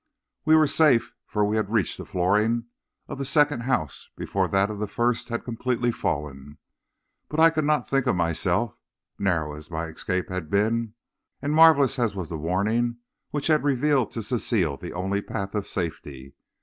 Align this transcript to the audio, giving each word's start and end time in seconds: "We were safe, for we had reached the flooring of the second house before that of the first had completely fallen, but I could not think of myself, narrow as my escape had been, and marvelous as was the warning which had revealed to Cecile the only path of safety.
"We 0.45 0.55
were 0.55 0.65
safe, 0.65 1.13
for 1.27 1.45
we 1.45 1.57
had 1.57 1.69
reached 1.69 1.99
the 1.99 2.05
flooring 2.05 2.63
of 3.07 3.19
the 3.19 3.23
second 3.23 3.59
house 3.59 4.09
before 4.17 4.47
that 4.47 4.71
of 4.71 4.79
the 4.79 4.87
first 4.87 5.29
had 5.29 5.43
completely 5.43 5.91
fallen, 5.91 6.57
but 7.29 7.39
I 7.39 7.51
could 7.51 7.65
not 7.65 7.87
think 7.87 8.07
of 8.07 8.15
myself, 8.15 8.75
narrow 9.19 9.53
as 9.53 9.69
my 9.69 9.85
escape 9.85 10.29
had 10.29 10.49
been, 10.49 10.95
and 11.39 11.53
marvelous 11.53 11.99
as 11.99 12.15
was 12.15 12.29
the 12.29 12.37
warning 12.39 12.97
which 13.29 13.45
had 13.45 13.63
revealed 13.63 14.09
to 14.13 14.23
Cecile 14.23 14.75
the 14.75 14.91
only 14.93 15.21
path 15.21 15.53
of 15.53 15.67
safety. 15.67 16.33